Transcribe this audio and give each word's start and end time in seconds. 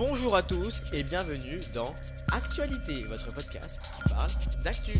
Bonjour 0.00 0.34
à 0.34 0.42
tous 0.42 0.84
et 0.94 1.02
bienvenue 1.02 1.58
dans 1.74 1.94
Actualité, 2.32 3.04
votre 3.06 3.34
podcast 3.34 3.82
qui 3.82 4.08
parle 4.08 4.30
d'actu. 4.64 4.92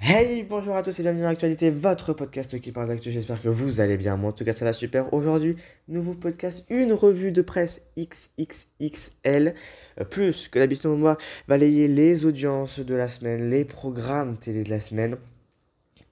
Hey, 0.00 0.42
bonjour 0.42 0.76
à 0.76 0.82
tous 0.82 1.00
et 1.00 1.02
bienvenue 1.02 1.22
dans 1.22 1.28
Actualité, 1.28 1.70
votre 1.70 2.12
podcast 2.12 2.60
qui 2.60 2.72
parle 2.72 2.88
d'actu. 2.88 3.10
J'espère 3.10 3.40
que 3.40 3.48
vous 3.48 3.80
allez 3.80 3.96
bien. 3.96 4.18
Moi, 4.18 4.32
en 4.32 4.34
tout 4.34 4.44
cas, 4.44 4.52
ça 4.52 4.66
va 4.66 4.74
super. 4.74 5.14
Aujourd'hui, 5.14 5.56
nouveau 5.88 6.12
podcast, 6.12 6.66
une 6.68 6.92
revue 6.92 7.32
de 7.32 7.40
presse 7.40 7.80
XXXL. 7.96 9.54
Euh, 9.98 10.04
plus 10.04 10.48
que 10.48 10.58
d'habitude, 10.58 10.90
on 10.90 11.00
va 11.00 11.16
balayer 11.48 11.88
les 11.88 12.26
audiences 12.26 12.80
de 12.80 12.94
la 12.94 13.08
semaine, 13.08 13.48
les 13.48 13.64
programmes 13.64 14.36
télé 14.36 14.62
de 14.62 14.68
la 14.68 14.78
semaine 14.80 15.16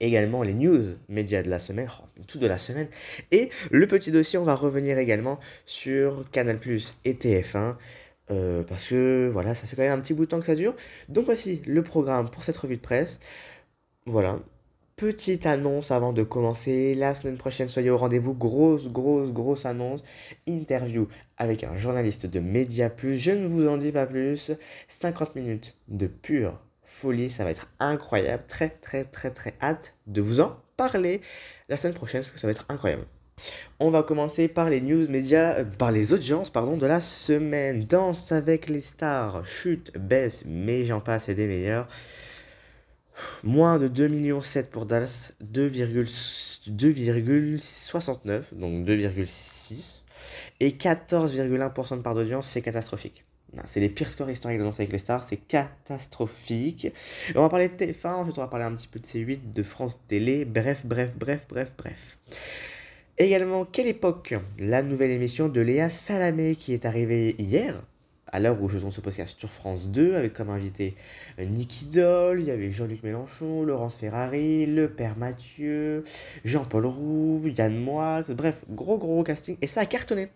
également 0.01 0.43
les 0.43 0.55
news 0.55 0.97
médias 1.09 1.43
de 1.43 1.51
la 1.51 1.59
semaine, 1.59 1.89
oh, 2.01 2.23
tout 2.27 2.39
de 2.39 2.47
la 2.47 2.59
semaine. 2.59 2.89
Et 3.31 3.51
le 3.71 3.87
petit 3.87 4.11
dossier, 4.11 4.39
on 4.39 4.45
va 4.45 4.55
revenir 4.55 4.99
également 4.99 5.39
sur 5.67 6.29
Canal 6.31 6.59
Plus 6.59 6.95
et 7.05 7.15
TF1. 7.15 7.77
Euh, 8.31 8.63
parce 8.63 8.87
que 8.87 9.29
voilà, 9.33 9.55
ça 9.55 9.67
fait 9.67 9.77
quand 9.77 9.83
même 9.83 9.99
un 9.99 10.01
petit 10.01 10.15
bout 10.15 10.25
de 10.25 10.31
temps 10.31 10.41
que 10.41 10.47
ça 10.47 10.55
dure. 10.55 10.75
Donc 11.09 11.25
voici 11.27 11.63
le 11.67 11.83
programme 11.83 12.31
pour 12.31 12.45
cette 12.45 12.57
revue 12.57 12.77
de 12.77 12.81
presse. 12.83 13.21
Voilà. 14.07 14.39
Petite 14.97 15.47
annonce 15.47 15.91
avant 15.91 16.12
de 16.12 16.23
commencer. 16.23 16.95
La 16.95 17.15
semaine 17.15 17.39
prochaine, 17.39 17.69
soyez 17.69 17.91
au 17.91 17.97
rendez-vous. 17.97 18.35
Grosse, 18.35 18.89
grosse, 18.89 19.33
grosse 19.33 19.67
annonce. 19.67 20.05
Interview 20.47 21.09
avec 21.39 21.65
un 21.65 21.77
journaliste 21.77 22.27
de 22.27 22.41
Média 22.41 22.91
Plus. 22.91 23.19
Je 23.19 23.33
ne 23.33 23.47
vous 23.47 23.67
en 23.67 23.79
dis 23.79 23.93
pas 23.93 24.07
plus. 24.07 24.53
50 24.89 25.35
minutes 25.37 25.77
de 25.89 26.07
pure 26.07 26.61
folie, 26.91 27.30
ça 27.30 27.45
va 27.45 27.51
être 27.51 27.69
incroyable. 27.79 28.43
Très 28.47 28.69
très 28.69 29.05
très 29.05 29.31
très 29.31 29.55
hâte 29.62 29.95
de 30.07 30.21
vous 30.21 30.41
en 30.41 30.59
parler 30.77 31.23
la 31.69 31.77
semaine 31.77 31.95
prochaine 31.95 32.20
parce 32.20 32.31
que 32.31 32.39
ça 32.39 32.47
va 32.47 32.51
être 32.51 32.67
incroyable. 32.69 33.06
On 33.78 33.91
va 33.91 34.03
commencer 34.03 34.48
par 34.48 34.69
les 34.69 34.83
news 34.83 35.09
médias, 35.09 35.61
euh, 35.61 35.64
par 35.64 35.92
les 35.92 36.12
audiences 36.12 36.51
pardon, 36.51 36.77
de 36.77 36.87
la 36.87 37.01
semaine. 37.01 37.84
Danse 37.84 38.33
avec 38.33 38.69
les 38.69 38.83
stars, 38.83 39.47
chute, 39.47 39.97
baisse, 39.97 40.42
mais 40.47 40.84
j'en 40.84 41.01
passe 41.01 41.29
et 41.29 41.34
des 41.34 41.47
meilleurs. 41.47 41.87
Moins 43.45 43.79
de 43.79 43.89
2,7 43.89 44.09
millions 44.09 44.41
pour 44.70 44.86
Dallas, 44.86 45.33
2,69, 45.42 48.42
donc 48.53 48.86
2,6. 48.86 50.03
Et 50.61 50.70
14,1% 50.70 51.97
de 51.97 52.03
part 52.03 52.14
d'audience, 52.14 52.48
c'est 52.48 52.62
catastrophique. 52.62 53.25
C'est 53.67 53.81
les 53.81 53.89
pires 53.89 54.11
scores 54.11 54.31
historiques 54.31 54.59
de 54.59 54.65
Danse 54.65 54.79
avec 54.79 54.93
les 54.93 54.98
stars, 54.98 55.25
c'est 55.25 55.37
catastrophique. 55.37 56.93
on 57.34 57.41
va 57.41 57.48
parler 57.48 57.69
de 57.69 57.75
TF1, 57.75 58.09
ensuite 58.09 58.39
on 58.39 58.42
va 58.42 58.48
parler 58.48 58.67
un 58.67 58.75
petit 58.75 58.89
peu 58.89 59.01
de 59.01 59.07
C8, 59.07 59.53
de 59.53 59.62
France 59.62 59.98
Télé, 60.09 60.45
bref, 60.45 60.83
bref, 60.84 61.12
bref, 61.17 61.47
bref, 61.48 61.73
bref. 61.77 62.19
Également, 63.19 63.65
quelle 63.65 63.89
époque? 63.89 64.34
La 64.59 64.83
nouvelle 64.83 65.11
émission 65.11 65.48
de 65.48 65.61
Léa 65.61 65.91
Salamé 65.91 66.55
qui 66.55 66.73
est 66.73 66.87
arrivée 66.87 67.34
hier, 67.39 67.83
à 68.29 68.39
l'heure 68.39 68.62
où 68.62 68.69
je 68.69 68.79
tourne 68.79 68.92
ce 68.92 69.01
podcast 69.01 69.37
sur 69.39 69.51
France 69.51 69.89
2, 69.89 70.14
avec 70.14 70.33
comme 70.33 70.51
invité 70.51 70.95
Nicky 71.39 71.87
Doll, 71.87 72.41
il 72.41 72.47
y 72.47 72.51
avait 72.51 72.70
Jean-Luc 72.70 73.03
Mélenchon, 73.03 73.64
Laurence 73.64 73.97
Ferrari, 73.97 74.64
le 74.67 74.89
père 74.89 75.19
Mathieu, 75.19 76.05
Jean-Paul 76.45 76.87
Roux, 76.87 77.42
Yann 77.57 77.77
Moix, 77.77 78.23
bref, 78.29 78.64
gros 78.70 78.98
gros 78.98 79.25
casting, 79.25 79.57
et 79.61 79.67
ça 79.67 79.81
a 79.81 79.87
cartonné. 79.87 80.29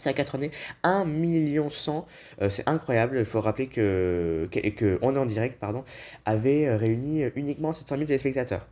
Ça 0.00 0.10
a 0.10 0.12
cartonné 0.14 0.50
1 0.82 1.04
million 1.04 1.68
100, 1.68 2.06
euh, 2.40 2.48
c'est 2.48 2.66
incroyable, 2.66 3.18
il 3.18 3.24
faut 3.26 3.40
rappeler 3.40 3.66
que, 3.66 4.48
que, 4.50 4.98
On 5.02 5.14
est 5.14 5.18
en 5.18 5.26
direct, 5.26 5.58
pardon, 5.60 5.84
avait 6.24 6.74
réuni 6.74 7.24
uniquement 7.36 7.74
700 7.74 7.96
000 7.96 8.06
téléspectateurs. 8.06 8.66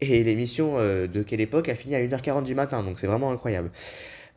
Et 0.00 0.24
l'émission 0.24 0.78
euh, 0.78 1.06
de 1.06 1.22
quelle 1.22 1.42
époque 1.42 1.68
a 1.68 1.74
fini 1.74 1.94
à 1.94 2.00
1h40 2.00 2.44
du 2.44 2.54
matin, 2.54 2.82
donc 2.82 2.98
c'est 2.98 3.06
vraiment 3.06 3.30
incroyable. 3.30 3.70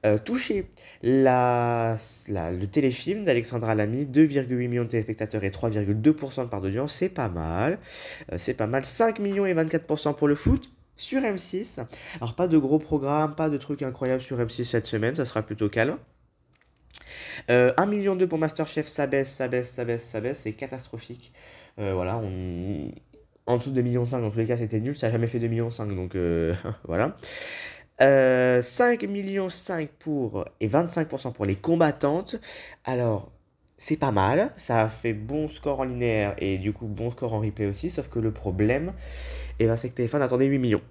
Euh, 0.05 0.17
touché 0.17 0.67
la, 1.01 1.97
le 2.27 2.65
téléfilm 2.65 3.23
d'Alexandra 3.23 3.73
Lamy, 3.73 4.05
2,8 4.05 4.67
millions 4.67 4.83
de 4.83 4.89
téléspectateurs 4.89 5.45
et 5.45 5.49
3,2% 5.49 6.43
de 6.43 6.49
part 6.49 6.59
d'audience, 6.59 6.93
c'est 6.93 7.07
pas 7.07 7.29
mal. 7.29 7.79
c'est 8.35 8.53
pas 8.53 8.67
mal. 8.67 8.83
5 8.83 9.19
millions 9.19 9.45
et 9.45 9.53
24% 9.53 10.13
pour 10.15 10.27
le 10.27 10.35
foot 10.35 10.69
sur 10.97 11.21
M6. 11.21 11.85
Alors 12.19 12.35
pas 12.35 12.49
de 12.49 12.57
gros 12.57 12.79
programmes, 12.79 13.33
pas 13.35 13.49
de 13.49 13.57
trucs 13.57 13.81
incroyables 13.81 14.21
sur 14.21 14.37
M6 14.37 14.65
cette 14.65 14.85
semaine, 14.85 15.15
ça 15.15 15.23
sera 15.23 15.41
plutôt 15.41 15.69
calme. 15.69 15.97
Euh, 17.49 17.73
1 17.77 17.85
million 17.85 18.17
pour 18.27 18.37
Masterchef, 18.37 18.87
ça 18.87 19.07
baisse, 19.07 19.29
ça 19.29 19.47
baisse, 19.47 19.71
ça 19.71 19.85
baisse, 19.85 20.03
ça 20.03 20.21
baisse, 20.21 20.39
c'est 20.39 20.53
catastrophique. 20.53 21.33
Euh, 21.79 21.93
voilà, 21.93 22.17
en 23.45 23.57
dessous 23.57 23.71
de 23.71 23.81
2,5 23.81 23.83
millions, 23.83 24.03
dans 24.03 24.29
tous 24.29 24.37
les 24.37 24.45
cas, 24.45 24.57
c'était 24.57 24.79
nul, 24.79 24.97
ça 24.97 25.07
n'a 25.07 25.13
jamais 25.13 25.27
fait 25.27 25.39
2,5 25.39 25.47
millions, 25.49 25.69
donc 25.95 26.15
euh, 26.15 26.53
voilà. 26.85 27.15
5 27.99 28.03
euh, 28.03 29.07
millions 29.07 29.49
5 29.49 29.89
pour 29.99 30.45
et 30.59 30.67
25% 30.67 31.33
pour 31.33 31.45
les 31.45 31.55
combattantes. 31.55 32.35
Alors, 32.85 33.31
c'est 33.77 33.97
pas 33.97 34.11
mal, 34.11 34.51
ça 34.57 34.83
a 34.83 34.89
fait 34.89 35.13
bon 35.13 35.47
score 35.47 35.81
en 35.81 35.83
linéaire 35.83 36.35
et 36.37 36.57
du 36.57 36.73
coup 36.73 36.87
bon 36.87 37.11
score 37.11 37.33
en 37.33 37.39
replay 37.39 37.65
aussi, 37.65 37.89
sauf 37.89 38.07
que 38.09 38.19
le 38.19 38.31
problème, 38.31 38.93
eh 39.59 39.65
ben, 39.67 39.77
c'est 39.77 39.89
que 39.89 39.95
téléphone 39.95 40.21
attendait 40.21 40.45
8 40.45 40.59
millions. 40.59 40.81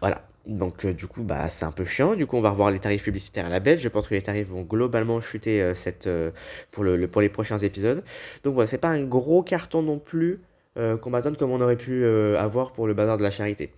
Voilà, 0.00 0.22
donc 0.46 0.84
euh, 0.84 0.92
du 0.92 1.06
coup, 1.06 1.22
bah, 1.22 1.48
c'est 1.50 1.64
un 1.64 1.72
peu 1.72 1.84
chiant. 1.84 2.14
Du 2.16 2.26
coup, 2.26 2.36
on 2.36 2.40
va 2.40 2.50
revoir 2.50 2.70
les 2.70 2.80
tarifs 2.80 3.04
publicitaires 3.04 3.46
à 3.46 3.48
la 3.48 3.60
baisse. 3.60 3.80
Je 3.80 3.88
pense 3.88 4.08
que 4.08 4.14
les 4.14 4.22
tarifs 4.22 4.48
vont 4.48 4.62
globalement 4.62 5.20
chuter 5.20 5.62
euh, 5.62 5.74
euh, 6.06 6.30
pour, 6.70 6.84
le, 6.84 7.06
pour 7.08 7.20
les 7.20 7.28
prochains 7.28 7.58
épisodes. 7.58 8.02
Donc 8.44 8.54
voilà, 8.54 8.66
c'est 8.66 8.78
pas 8.78 8.88
un 8.88 9.04
gros 9.04 9.42
carton 9.42 9.82
non 9.82 9.98
plus 9.98 10.40
qu'on 10.74 11.10
m'attend 11.10 11.34
comme 11.34 11.50
on 11.50 11.60
aurait 11.60 11.76
pu 11.76 12.06
avoir 12.06 12.72
pour 12.72 12.86
le 12.86 12.94
bazar 12.94 13.18
de 13.18 13.22
la 13.22 13.30
charité. 13.30 13.72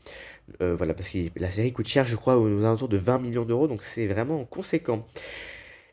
voilà, 0.60 0.94
parce 0.94 1.08
que 1.08 1.18
la 1.34 1.50
série 1.50 1.72
coûte 1.72 1.88
cher, 1.88 2.06
je 2.06 2.14
crois, 2.14 2.38
aux 2.38 2.60
alentours 2.60 2.88
de 2.88 2.96
20 2.96 3.18
millions 3.18 3.44
d'euros, 3.44 3.66
donc 3.66 3.82
c'est 3.82 4.06
vraiment 4.06 4.44
conséquent. 4.44 5.04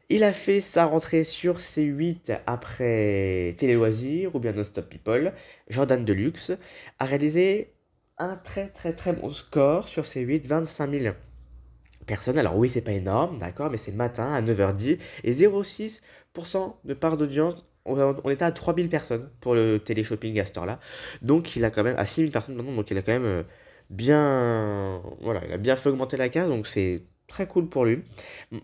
Il 0.10 0.24
a 0.24 0.32
fait 0.32 0.62
sa 0.62 0.86
rentrée 0.86 1.24
sur 1.24 1.58
C8 1.58 2.42
après 2.46 3.56
Télé 3.58 3.74
Loisirs 3.74 4.36
ou 4.36 4.40
bien 4.40 4.52
Non 4.52 4.64
Stop 4.64 4.90
People. 4.90 5.34
Jordan 5.70 6.06
Deluxe 6.06 6.52
a 7.00 7.06
réalisé 7.06 7.72
un 8.22 8.36
très 8.36 8.68
très 8.70 8.94
très 8.94 9.14
bon 9.14 9.30
score 9.30 9.88
sur 9.88 10.08
ces 10.08 10.22
8, 10.22 10.48
25 10.48 10.92
000 10.92 11.16
personnes. 12.06 12.38
Alors 12.38 12.58
oui, 12.58 12.70
c'est 12.70 12.82
pas 12.82 12.94
énorme, 12.94 13.40
d'accord, 13.40 13.70
mais 13.70 13.78
c'est 13.78 13.92
matin 13.92 14.34
à 14.34 14.42
9h10 14.42 15.00
et 15.24 15.32
0,6% 15.34 16.76
de 16.84 16.94
part 16.94 17.18
d'audience. 17.18 17.66
On, 17.86 18.30
était 18.30 18.46
à 18.46 18.52
3000 18.52 18.90
personnes 18.90 19.28
pour 19.40 19.56
le 19.56 19.80
télé-shopping 19.80 20.40
à 20.40 20.46
ce 20.46 20.54
là 20.64 20.80
Donc 21.24 21.56
il 21.56 21.66
a 21.66 21.72
quand 21.72 21.84
même, 21.84 21.96
à 21.98 22.06
6000 22.06 22.32
personnes 22.32 22.56
maintenant, 22.56 22.76
donc 22.76 22.92
il 22.92 22.98
a 22.98 23.02
quand 23.02 23.12
même 23.12 23.26
euh, 23.26 23.44
bien, 23.90 25.02
voilà, 25.22 25.42
il 25.48 25.52
a 25.52 25.58
bien 25.58 25.76
fait 25.76 25.90
augmenter 25.90 26.16
la 26.16 26.30
case, 26.30 26.48
donc 26.48 26.68
c'est 26.68 27.04
très 27.32 27.48
cool 27.48 27.68
pour 27.68 27.86
lui. 27.86 28.00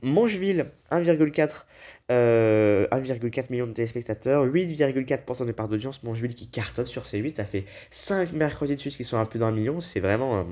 Mangeville, 0.03 0.67
1,4 0.91 1.65
euh, 2.11 2.87
1,4 2.91 3.45
million 3.49 3.65
de 3.65 3.73
téléspectateurs, 3.73 4.45
8,4% 4.45 5.45
de 5.45 5.51
part 5.51 5.67
d'audience. 5.67 6.03
Mangeville 6.03 6.35
qui 6.35 6.47
cartonne 6.47 6.85
sur 6.85 7.05
ces 7.05 7.17
8, 7.17 7.37
ça 7.37 7.45
fait 7.45 7.65
5 7.91 8.33
mercredis 8.33 8.75
de 8.75 8.79
suite 8.79 8.95
qui 8.95 9.03
sont 9.03 9.17
un 9.17 9.25
peu 9.25 9.39
dans 9.39 9.49
le 9.49 9.55
million. 9.55 9.81
C'est 9.81 9.99
vraiment. 9.99 10.39
Euh, 10.39 10.43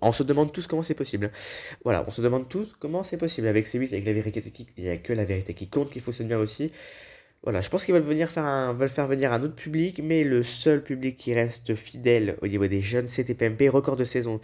on 0.00 0.12
se 0.12 0.22
demande 0.22 0.52
tous 0.52 0.66
comment 0.66 0.82
c'est 0.82 0.94
possible. 0.94 1.30
Voilà, 1.84 2.04
on 2.06 2.10
se 2.10 2.22
demande 2.22 2.48
tous 2.48 2.74
comment 2.78 3.02
c'est 3.02 3.18
possible. 3.18 3.48
Avec 3.48 3.66
ces 3.66 3.78
8, 3.78 3.92
avec 3.92 4.06
la 4.06 4.12
vérité 4.12 4.40
qui... 4.40 4.66
il 4.78 4.84
n'y 4.84 4.90
a 4.90 4.96
que 4.96 5.12
la 5.12 5.24
vérité 5.24 5.52
qui 5.52 5.68
compte 5.68 5.90
qu'il 5.90 6.00
faut 6.00 6.12
se 6.12 6.22
dire 6.22 6.38
aussi. 6.38 6.72
Voilà, 7.44 7.60
je 7.60 7.68
pense 7.68 7.84
qu'ils 7.84 7.92
veulent 7.92 8.02
venir 8.02 8.30
faire 8.30 8.72
veulent 8.72 8.88
faire 8.88 9.06
venir 9.06 9.30
un 9.30 9.42
autre 9.42 9.54
public, 9.54 10.00
mais 10.02 10.24
le 10.24 10.42
seul 10.42 10.82
public 10.82 11.18
qui 11.18 11.34
reste 11.34 11.74
fidèle 11.74 12.38
au 12.40 12.46
niveau 12.46 12.66
des 12.66 12.80
jeunes, 12.80 13.06
c'est 13.06 13.24
TPMP, 13.24 13.68
record 13.68 13.96
de 13.96 14.04
saison 14.04 14.40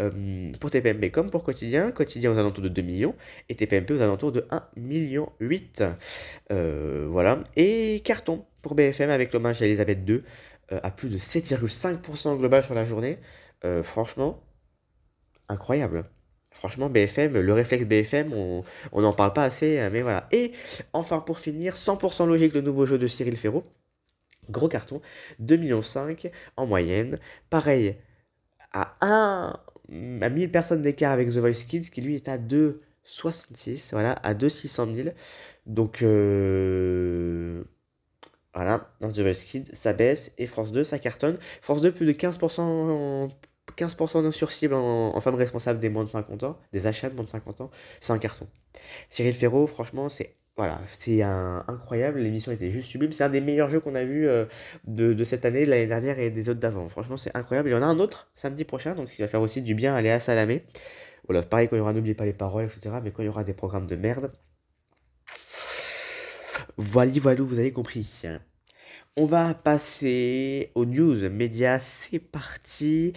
euh, 0.00 0.52
pour 0.60 0.70
TPMP 0.70 1.10
comme 1.10 1.30
pour 1.30 1.42
Quotidien. 1.42 1.90
Quotidien 1.90 2.30
aux 2.30 2.38
alentours 2.38 2.62
de 2.62 2.68
2 2.68 2.82
millions 2.82 3.16
et 3.48 3.56
TPMP 3.56 3.90
aux 3.94 4.02
alentours 4.02 4.30
de 4.30 4.46
1 4.50 4.62
million 4.76 5.32
8. 5.40 5.82
Euh, 6.52 7.08
voilà. 7.10 7.42
Et 7.56 8.00
carton 8.04 8.44
pour 8.62 8.76
BFM 8.76 9.10
avec 9.10 9.32
l'hommage 9.32 9.60
à 9.60 9.66
Elisabeth 9.66 10.08
II 10.08 10.22
euh, 10.70 10.80
à 10.84 10.92
plus 10.92 11.08
de 11.08 11.18
7,5% 11.18 12.38
global 12.38 12.62
sur 12.62 12.74
la 12.74 12.84
journée. 12.84 13.18
franchement, 13.82 14.44
incroyable. 15.48 16.04
Franchement, 16.54 16.88
BFM, 16.88 17.38
le 17.38 17.52
réflexe 17.52 17.84
BFM, 17.84 18.32
on 18.32 18.62
n'en 19.00 19.12
parle 19.12 19.32
pas 19.32 19.44
assez, 19.44 19.78
euh, 19.78 19.90
mais 19.92 20.02
voilà. 20.02 20.28
Et 20.32 20.52
enfin, 20.92 21.20
pour 21.20 21.38
finir, 21.38 21.74
100% 21.74 22.26
logique, 22.26 22.54
le 22.54 22.62
nouveau 22.62 22.86
jeu 22.86 22.96
de 22.96 23.06
Cyril 23.06 23.36
Ferraud. 23.36 23.64
Gros 24.50 24.68
carton, 24.68 25.00
2,5 25.42 25.58
millions 25.58 25.80
en 26.56 26.66
moyenne. 26.66 27.18
Pareil, 27.50 27.96
à 28.72 28.96
1, 29.00 29.58
à 30.22 30.28
1000 30.28 30.50
personnes 30.50 30.82
d'écart 30.82 31.12
avec 31.12 31.28
The 31.28 31.38
Voice 31.38 31.64
Kids, 31.68 31.90
qui 31.90 32.00
lui 32.02 32.14
est 32.14 32.28
à 32.28 32.38
2,66, 32.38 33.90
voilà, 33.92 34.12
à 34.22 34.34
2,600 34.34 34.94
000. 34.94 35.08
Donc, 35.66 36.02
euh, 36.02 37.64
voilà, 38.54 38.90
The 39.00 39.20
Voice 39.20 39.44
Kids, 39.46 39.70
ça 39.74 39.92
baisse, 39.92 40.32
et 40.38 40.46
France 40.46 40.72
2, 40.72 40.84
ça 40.84 40.98
cartonne. 40.98 41.38
France 41.62 41.82
2, 41.82 41.92
plus 41.92 42.06
de 42.06 42.12
15% 42.12 43.28
15% 43.76 44.30
sur 44.30 44.52
cible 44.52 44.74
en, 44.74 45.20
femmes 45.20 45.34
responsables 45.34 45.80
des 45.80 45.88
moins 45.88 46.04
de 46.04 46.08
50 46.08 46.42
ans, 46.44 46.58
des 46.72 46.86
achats 46.86 47.10
de 47.10 47.14
moins 47.14 47.24
de 47.24 47.28
50 47.28 47.60
ans, 47.62 47.70
c'est 48.00 48.12
un 48.12 48.18
carton. 48.18 48.46
Cyril 49.08 49.34
Ferraud, 49.34 49.66
franchement, 49.66 50.08
c'est 50.08 50.36
Voilà, 50.56 50.80
c'est 50.86 51.22
incroyable, 51.22 52.20
l'émission 52.20 52.52
était 52.52 52.70
juste 52.70 52.88
sublime. 52.88 53.12
C'est 53.12 53.24
un 53.24 53.28
des 53.28 53.40
meilleurs 53.40 53.68
jeux 53.68 53.80
qu'on 53.80 53.94
a 53.94 54.04
vu 54.04 54.28
euh, 54.28 54.44
de, 54.84 55.12
de 55.12 55.24
cette 55.24 55.44
année, 55.44 55.64
de 55.64 55.70
l'année 55.70 55.86
dernière 55.86 56.18
et 56.18 56.30
des 56.30 56.48
autres 56.48 56.60
d'avant. 56.60 56.88
Franchement, 56.88 57.16
c'est 57.16 57.36
incroyable. 57.36 57.70
Il 57.70 57.72
y 57.72 57.74
en 57.74 57.82
a 57.82 57.86
un 57.86 57.98
autre 57.98 58.28
samedi 58.34 58.64
prochain, 58.64 58.94
donc 58.94 59.08
qui 59.08 59.22
va 59.22 59.28
faire 59.28 59.42
aussi 59.42 59.62
du 59.62 59.74
bien 59.74 59.94
à 59.94 60.02
Léa 60.02 60.20
Salamé. 60.20 60.64
Voilà, 61.28 61.42
pareil, 61.42 61.68
quand 61.68 61.76
il 61.76 61.80
y 61.80 61.82
aura, 61.82 61.92
n'oubliez 61.92 62.14
pas 62.14 62.26
les 62.26 62.32
paroles, 62.34 62.64
etc. 62.66 62.96
Mais 63.02 63.10
quand 63.10 63.22
il 63.22 63.26
y 63.26 63.28
aura 63.28 63.44
des 63.44 63.54
programmes 63.54 63.86
de 63.86 63.96
merde. 63.96 64.32
Voilà, 66.76 67.10
voilà, 67.20 67.42
vous 67.42 67.58
avez 67.58 67.72
compris. 67.72 68.24
On 69.16 69.26
va 69.26 69.54
passer 69.54 70.72
aux 70.74 70.84
news 70.84 71.30
médias, 71.30 71.78
c'est 71.78 72.18
parti. 72.18 73.12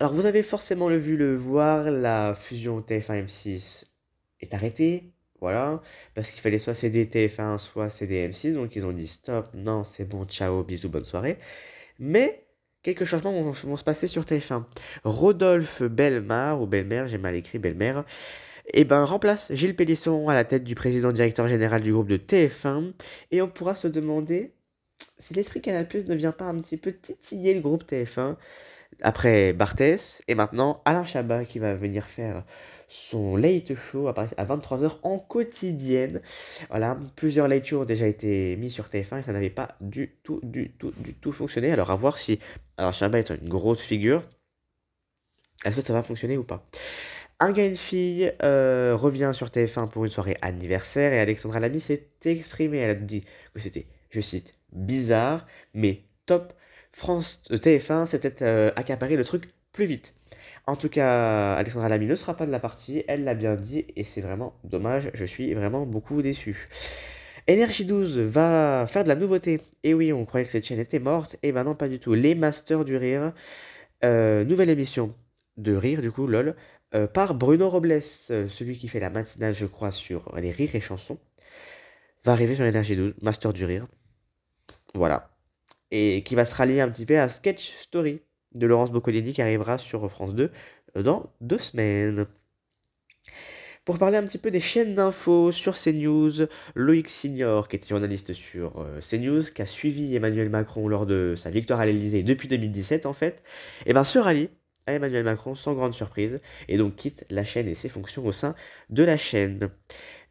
Alors 0.00 0.14
vous 0.14 0.24
avez 0.24 0.42
forcément 0.42 0.88
le 0.88 0.96
vu 0.96 1.18
le 1.18 1.36
voir, 1.36 1.90
la 1.90 2.34
fusion 2.34 2.80
TF1 2.80 3.26
M6 3.26 3.84
est 4.40 4.54
arrêtée, 4.54 5.12
voilà, 5.42 5.82
parce 6.14 6.30
qu'il 6.30 6.40
fallait 6.40 6.58
soit 6.58 6.74
céder 6.74 7.04
TF1, 7.04 7.58
soit 7.58 7.90
céder 7.90 8.26
M6, 8.30 8.54
donc 8.54 8.74
ils 8.76 8.86
ont 8.86 8.92
dit 8.92 9.06
stop, 9.06 9.46
non, 9.52 9.84
c'est 9.84 10.06
bon, 10.06 10.24
ciao, 10.24 10.64
bisous, 10.64 10.88
bonne 10.88 11.04
soirée. 11.04 11.36
Mais 11.98 12.46
quelques 12.82 13.04
changements 13.04 13.42
vont, 13.42 13.76
se 13.76 13.84
passer 13.84 14.06
sur 14.06 14.22
TF1. 14.22 14.64
Rodolphe 15.04 15.82
Belmar, 15.82 16.62
ou 16.62 16.66
Belmer, 16.66 17.04
j'ai 17.08 17.18
mal 17.18 17.34
écrit 17.34 17.58
Belmer, 17.58 18.00
et 18.72 18.84
ben 18.84 19.04
remplace 19.04 19.52
Gilles 19.52 19.76
Pélisson 19.76 20.30
à 20.30 20.34
la 20.34 20.44
tête 20.44 20.64
du 20.64 20.74
président 20.74 21.12
directeur 21.12 21.46
général 21.46 21.82
du 21.82 21.92
groupe 21.92 22.08
de 22.08 22.16
TF1, 22.16 22.94
et 23.32 23.42
on 23.42 23.48
pourra 23.48 23.74
se 23.74 23.86
demander 23.86 24.54
si 25.18 25.34
l'esprit 25.34 25.60
Canal+ 25.60 25.86
ne 26.06 26.14
vient 26.14 26.32
pas 26.32 26.44
un 26.44 26.60
petit 26.60 26.76
peu 26.76 26.92
titiller 26.92 27.54
le 27.54 27.60
groupe 27.60 27.84
TF1 27.84 28.36
après 29.00 29.52
Barthès 29.52 30.22
et 30.28 30.34
maintenant 30.34 30.82
Alain 30.84 31.04
Chabat 31.04 31.44
qui 31.44 31.58
va 31.58 31.74
venir 31.74 32.06
faire 32.06 32.44
son 32.88 33.36
late 33.36 33.74
show 33.74 34.08
à 34.08 34.12
23h 34.12 34.98
en 35.02 35.18
quotidienne. 35.18 36.20
Voilà, 36.68 36.98
plusieurs 37.16 37.48
late 37.48 37.64
shows 37.64 37.82
ont 37.82 37.84
déjà 37.84 38.06
été 38.06 38.56
mis 38.56 38.70
sur 38.70 38.86
TF1 38.88 39.20
et 39.20 39.22
ça 39.22 39.32
n'avait 39.32 39.50
pas 39.50 39.68
du 39.80 40.16
tout, 40.22 40.40
du 40.42 40.70
tout, 40.72 40.92
du 40.98 41.14
tout 41.14 41.32
fonctionné. 41.32 41.72
Alors 41.72 41.90
à 41.90 41.96
voir 41.96 42.18
si 42.18 42.38
Alain 42.76 42.92
Chabat 42.92 43.20
est 43.20 43.30
une 43.30 43.48
grosse 43.48 43.80
figure, 43.80 44.22
est-ce 45.64 45.76
que 45.76 45.82
ça 45.82 45.92
va 45.92 46.02
fonctionner 46.02 46.36
ou 46.36 46.44
pas? 46.44 46.66
Un 47.40 47.52
gars 47.52 47.64
et 47.64 47.68
une 47.68 47.76
fille 47.76 48.32
euh, 48.42 48.94
revient 48.96 49.32
sur 49.34 49.48
TF1 49.48 49.88
pour 49.88 50.04
une 50.04 50.10
soirée 50.10 50.36
anniversaire 50.42 51.12
et 51.12 51.18
Alexandra 51.18 51.60
Lamy 51.60 51.80
s'est 51.80 52.08
exprimée. 52.24 52.78
Elle 52.78 52.90
a 52.90 52.94
dit 52.94 53.24
que 53.54 53.60
c'était, 53.60 53.86
je 54.10 54.20
cite, 54.20 54.54
bizarre, 54.72 55.46
mais 55.74 56.02
top. 56.26 56.52
France 56.92 57.42
euh, 57.50 57.56
TF1 57.56 58.06
s'est 58.06 58.18
peut-être 58.18 58.42
euh, 58.42 58.70
accaparé 58.76 59.16
le 59.16 59.24
truc 59.24 59.50
plus 59.72 59.86
vite. 59.86 60.14
En 60.66 60.76
tout 60.76 60.88
cas, 60.88 61.54
Alexandra 61.54 61.88
Lamy 61.88 62.06
ne 62.06 62.14
sera 62.14 62.36
pas 62.36 62.46
de 62.46 62.52
la 62.52 62.60
partie, 62.60 63.02
elle 63.08 63.24
l'a 63.24 63.34
bien 63.34 63.56
dit, 63.56 63.84
et 63.96 64.04
c'est 64.04 64.20
vraiment 64.20 64.54
dommage, 64.62 65.10
je 65.14 65.24
suis 65.24 65.54
vraiment 65.54 65.86
beaucoup 65.86 66.22
déçu. 66.22 66.68
Energy 67.50 67.84
12 67.84 68.18
va 68.20 68.86
faire 68.88 69.02
de 69.02 69.08
la 69.08 69.16
nouveauté. 69.16 69.60
Et 69.82 69.94
oui, 69.94 70.12
on 70.12 70.24
croyait 70.24 70.46
que 70.46 70.52
cette 70.52 70.64
chaîne 70.64 70.78
était 70.78 71.00
morte, 71.00 71.36
et 71.42 71.50
ben 71.50 71.64
non, 71.64 71.74
pas 71.74 71.88
du 71.88 71.98
tout. 71.98 72.14
Les 72.14 72.36
Masters 72.36 72.84
du 72.84 72.96
Rire, 72.96 73.32
euh, 74.04 74.44
nouvelle 74.44 74.70
émission 74.70 75.14
de 75.56 75.74
Rire, 75.74 76.00
du 76.00 76.12
coup, 76.12 76.28
lol, 76.28 76.54
euh, 76.94 77.08
par 77.08 77.34
Bruno 77.34 77.68
Robles, 77.68 78.00
celui 78.02 78.78
qui 78.78 78.86
fait 78.88 79.00
la 79.00 79.10
matinale, 79.10 79.54
je 79.54 79.66
crois, 79.66 79.90
sur 79.90 80.32
les 80.36 80.50
rires 80.50 80.74
et 80.76 80.80
chansons, 80.80 81.18
va 82.24 82.32
arriver 82.32 82.54
sur 82.54 82.64
Energy 82.64 82.96
12, 82.96 83.14
Master 83.22 83.52
du 83.52 83.64
Rire. 83.64 83.86
Voilà. 84.94 85.30
Et 85.90 86.22
qui 86.24 86.34
va 86.34 86.46
se 86.46 86.54
rallier 86.54 86.80
un 86.80 86.88
petit 86.88 87.06
peu 87.06 87.18
à 87.18 87.28
Sketch 87.28 87.72
Story 87.82 88.20
de 88.54 88.66
Laurence 88.66 88.92
Boccolini 88.92 89.32
qui 89.32 89.42
arrivera 89.42 89.78
sur 89.78 90.08
France 90.10 90.34
2 90.34 90.50
euh, 90.96 91.02
dans 91.02 91.32
deux 91.40 91.58
semaines. 91.58 92.26
Pour 93.84 93.98
parler 93.98 94.16
un 94.16 94.22
petit 94.22 94.38
peu 94.38 94.52
des 94.52 94.60
chaînes 94.60 94.94
d'infos 94.94 95.50
sur 95.50 95.76
CNews, 95.76 96.46
Loïc 96.76 97.08
Signor, 97.08 97.66
qui 97.66 97.74
était 97.76 97.88
journaliste 97.88 98.32
sur 98.32 98.80
euh, 98.80 99.00
CNews, 99.00 99.42
qui 99.52 99.60
a 99.60 99.66
suivi 99.66 100.14
Emmanuel 100.14 100.50
Macron 100.50 100.86
lors 100.86 101.04
de 101.04 101.34
sa 101.36 101.50
victoire 101.50 101.80
à 101.80 101.86
l'Elysée 101.86 102.22
depuis 102.22 102.46
2017 102.46 103.06
en 103.06 103.12
fait, 103.12 103.42
et 103.80 103.90
eh 103.90 103.92
ben 103.92 104.04
se 104.04 104.20
rallie 104.20 104.50
à 104.86 104.92
Emmanuel 104.92 105.24
Macron 105.24 105.56
sans 105.56 105.74
grande 105.74 105.94
surprise, 105.94 106.40
et 106.68 106.76
donc 106.76 106.94
quitte 106.94 107.24
la 107.28 107.44
chaîne 107.44 107.66
et 107.66 107.74
ses 107.74 107.88
fonctions 107.88 108.24
au 108.24 108.32
sein 108.32 108.54
de 108.90 109.02
la 109.02 109.16
chaîne. 109.16 109.70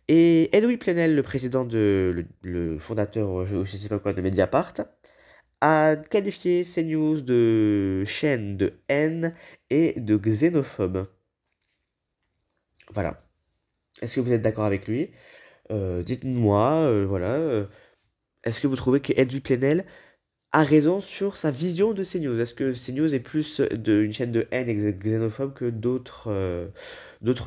Et 0.07 0.55
Edoui 0.55 0.77
Plenel, 0.77 1.15
le 1.15 1.23
président 1.23 1.65
de 1.65 2.25
le, 2.41 2.79
fondateur, 2.79 3.45
je, 3.45 3.57
ne 3.57 3.63
sais 3.63 3.89
pas 3.89 3.99
quoi, 3.99 4.13
de 4.13 4.21
Mediapart, 4.21 4.73
a 5.61 5.95
qualifié 5.95 6.63
CNews 6.65 7.21
de 7.21 8.03
chaîne 8.05 8.57
de 8.57 8.73
haine 8.89 9.33
et 9.69 9.99
de 9.99 10.17
xénophobe. 10.17 11.07
Voilà. 12.93 13.23
Est-ce 14.01 14.15
que 14.15 14.21
vous 14.21 14.33
êtes 14.33 14.41
d'accord 14.41 14.65
avec 14.65 14.87
lui? 14.87 15.11
Euh, 15.71 16.03
Dites-moi, 16.03 16.71
euh, 16.87 17.05
voilà. 17.07 17.33
Euh, 17.35 17.67
est-ce 18.43 18.61
que 18.61 18.67
vous 18.67 18.75
trouvez 18.75 19.01
que 19.01 19.13
Edoui 19.13 19.41
Plenel 19.41 19.85
a 20.53 20.63
raison 20.63 20.99
sur 20.99 21.37
sa 21.37 21.49
vision 21.49 21.93
de 21.93 22.03
CNews. 22.03 22.39
Est-ce 22.39 22.53
que 22.53 22.73
CNews 22.73 23.15
est 23.15 23.19
plus 23.19 23.61
de, 23.61 24.01
une 24.01 24.11
chaîne 24.11 24.31
de 24.31 24.47
haine 24.51 24.91
xénophobe 24.99 25.53
que 25.53 25.69
d'autres 25.69 26.29
euh, 26.29 26.67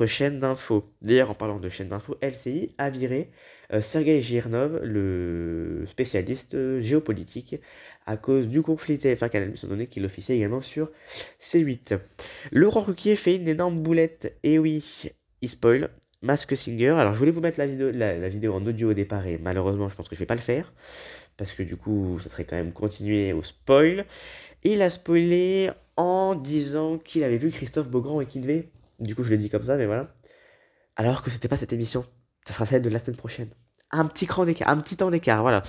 chaînes 0.07 0.39
d'infos? 0.39 0.83
D'ailleurs, 1.03 1.29
en 1.29 1.35
parlant 1.35 1.59
de 1.59 1.69
chaînes 1.69 1.89
d'infos, 1.89 2.17
LCI 2.23 2.71
a 2.79 2.89
viré 2.89 3.29
euh, 3.73 3.81
Sergei 3.81 4.21
Girnov, 4.21 4.81
le 4.83 5.85
spécialiste 5.87 6.55
euh, 6.55 6.81
géopolitique, 6.81 7.57
à 8.07 8.17
cause 8.17 8.47
du 8.47 8.63
conflit 8.63 8.95
TF1 8.95 9.29
Canal+, 9.29 9.49
étant 9.49 9.67
donné 9.67 9.85
qu'il 9.85 10.03
officiait 10.05 10.37
également 10.37 10.61
sur 10.61 10.89
C8. 11.39 11.99
Laurent 12.51 12.81
Ruquier 12.81 13.15
fait 13.15 13.35
une 13.35 13.47
énorme 13.47 13.81
boulette, 13.81 14.35
et 14.43 14.57
oui, 14.57 15.11
il 15.41 15.49
spoil, 15.49 15.89
Mask 16.23 16.57
Singer. 16.57 16.89
Alors, 16.89 17.13
je 17.13 17.19
voulais 17.19 17.31
vous 17.31 17.41
mettre 17.41 17.59
la 17.59 17.67
vidéo, 18.29 18.53
en 18.53 18.65
audio 18.65 18.89
au 18.89 18.93
départ, 18.93 19.27
et 19.27 19.37
malheureusement, 19.37 19.89
je 19.89 19.95
pense 19.95 20.09
que 20.09 20.15
je 20.15 20.19
vais 20.19 20.25
pas 20.25 20.35
le 20.35 20.41
faire 20.41 20.73
parce 21.37 21.51
que 21.51 21.63
du 21.63 21.75
coup, 21.77 22.19
ça 22.19 22.29
serait 22.29 22.45
quand 22.45 22.55
même 22.55 22.73
continuer 22.73 23.33
au 23.33 23.43
spoil. 23.43 24.05
il 24.63 24.81
a 24.81 24.89
spoilé 24.89 25.71
en 25.97 26.35
disant 26.35 26.97
qu'il 26.97 27.23
avait 27.23 27.37
vu 27.37 27.49
Christophe 27.51 27.89
Beaugrand 27.89 28.21
et 28.21 28.25
devait. 28.25 28.69
Du 28.99 29.15
coup, 29.15 29.23
je 29.23 29.29
l'ai 29.29 29.37
dit 29.37 29.49
comme 29.49 29.63
ça, 29.63 29.77
mais 29.77 29.85
voilà. 29.85 30.13
Alors 30.95 31.21
que 31.21 31.29
c'était 31.29 31.47
pas 31.47 31.57
cette 31.57 31.73
émission. 31.73 32.05
Ça 32.47 32.53
sera 32.53 32.65
celle 32.65 32.81
de 32.81 32.89
la 32.89 32.99
semaine 32.99 33.17
prochaine. 33.17 33.49
Un 33.91 34.05
petit 34.07 34.27
cran 34.27 34.45
d'écart, 34.45 34.69
un 34.69 34.77
petit 34.77 34.97
temps 34.97 35.11
d'écart, 35.11 35.41
voilà. 35.41 35.63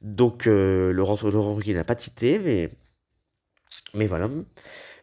Donc, 0.00 0.46
euh, 0.46 0.92
Laurent, 0.92 1.16
Laurent 1.28 1.58
n'a 1.58 1.84
pas 1.84 1.94
tité, 1.94 2.38
mais. 2.38 2.70
Mais 3.94 4.06
voilà. 4.06 4.28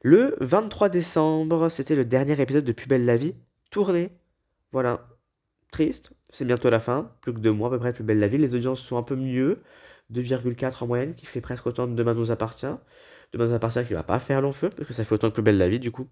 Le 0.01 0.35
23 0.41 0.89
décembre, 0.89 1.69
c'était 1.69 1.95
le 1.95 2.05
dernier 2.05 2.39
épisode 2.41 2.65
de 2.65 2.71
Plus 2.71 2.87
belle 2.87 3.05
la 3.05 3.15
vie, 3.15 3.35
tourné. 3.71 4.11
Voilà. 4.71 5.07
Triste, 5.71 6.11
c'est 6.29 6.45
bientôt 6.45 6.69
la 6.69 6.79
fin, 6.79 7.11
plus 7.21 7.33
que 7.33 7.39
deux 7.39 7.51
mois 7.51 7.69
à 7.69 7.71
peu 7.71 7.79
près, 7.79 7.93
Plus 7.93 8.03
belle 8.03 8.19
la 8.19 8.27
vie. 8.27 8.37
Les 8.37 8.55
audiences 8.55 8.81
sont 8.81 8.97
un 8.97 9.03
peu 9.03 9.15
mieux. 9.15 9.61
2,4 10.13 10.83
en 10.83 10.87
moyenne, 10.87 11.15
qui 11.15 11.25
fait 11.25 11.41
presque 11.41 11.65
autant 11.67 11.87
de 11.87 11.95
Demain 11.95 12.13
nous 12.13 12.31
appartient. 12.31 12.65
Demain 13.33 13.47
nous 13.47 13.53
appartient 13.53 13.83
qui 13.85 13.93
va 13.93 14.03
pas 14.03 14.19
faire 14.19 14.41
long 14.41 14.53
feu, 14.53 14.69
parce 14.69 14.87
que 14.87 14.93
ça 14.93 15.03
fait 15.03 15.15
autant 15.15 15.29
que 15.29 15.33
plus 15.33 15.43
belle 15.43 15.57
la 15.57 15.69
vie, 15.69 15.79
du 15.79 15.91
coup. 15.91 16.07